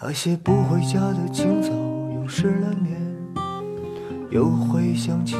[0.00, 1.70] 那些不回家的清早，
[2.14, 2.96] 又失了眠，
[4.30, 5.36] 又会想起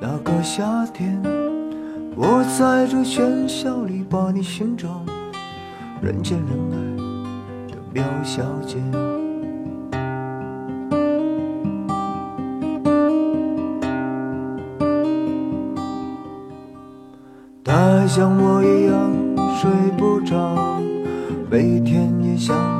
[0.00, 1.20] 那个夏天。
[2.14, 5.04] 我在这喧嚣里把你寻找，
[6.00, 8.76] 人见人爱的苗小姐。
[17.64, 19.10] 她像我一样
[19.56, 19.68] 睡
[19.98, 20.80] 不着，
[21.50, 22.79] 每天也想。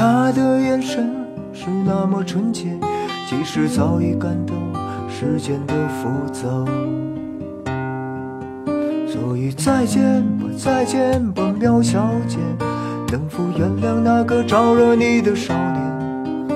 [0.00, 1.14] 但她的眼神
[1.52, 2.70] 是那么纯洁，
[3.28, 4.54] 即使早已感到
[5.10, 6.64] 世间的浮躁。
[9.06, 12.38] 所以再见吧，再见吧，苗小姐，
[13.12, 16.48] 能否原谅那个招惹你的少年？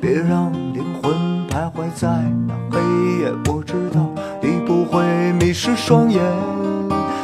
[0.00, 1.12] 别让灵魂
[1.50, 2.08] 徘徊在
[2.48, 2.80] 那黑
[3.20, 6.22] 夜，我知道你不会迷失双眼。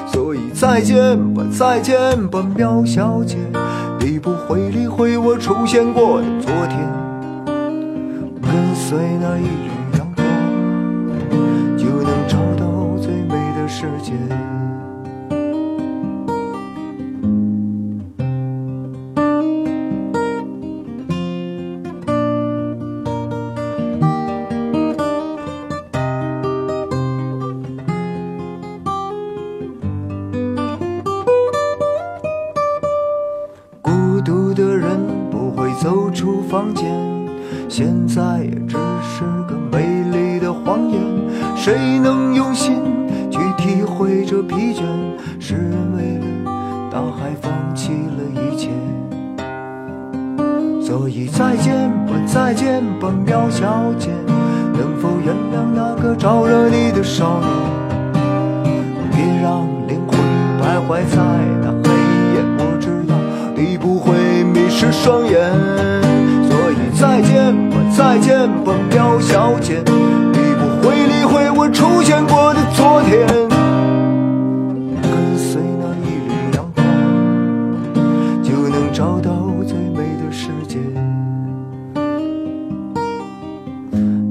[0.06, 3.38] 所以再见吧，再见吧，苗小姐，
[4.05, 6.77] 你不会理会我出现过的昨天。
[8.42, 9.70] 跟随那一缕
[34.25, 36.87] 独的人不会走出房间，
[37.69, 41.01] 现在也只是个美丽的谎言。
[41.56, 42.83] 谁能用心
[43.31, 44.83] 去体会这疲倦？
[45.41, 48.70] 是人为了大海放弃了一切。
[50.81, 54.11] 所以再见吧，再见吧，苗小姐，
[54.75, 57.48] 能否原谅那个招惹你的少年？
[59.11, 60.19] 别让灵魂
[60.61, 61.16] 徘徊在
[65.02, 65.34] 双眼。
[66.48, 73.26] 所以再见吧，再见吧，苗小姐，你不会理会我出现过的昨天。
[75.02, 76.78] 跟随那一缕阳光，
[78.44, 79.30] 就能找到
[79.66, 80.78] 最美的世界。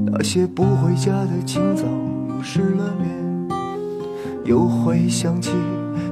[0.06, 1.84] 那些不回家的清早，
[2.30, 3.12] 又失了眠。
[4.44, 5.52] 又会想起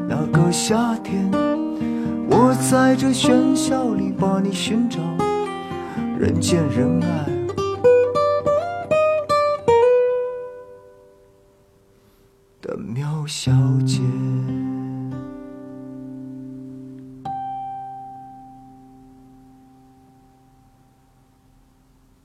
[0.07, 1.31] 那个夏天，
[2.69, 5.01] 在这喧嚣里把你寻找，
[6.19, 7.27] 人见人爱
[12.61, 13.51] 的喵小
[13.87, 14.01] 姐。